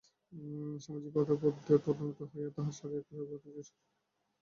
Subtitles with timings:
[0.83, 3.97] স্বামীজীর পাদপদ্মে প্রণত হইয়া তাঁহার শারীরিক কুশলবার্তা জিজ্ঞাসা করিয়াছে।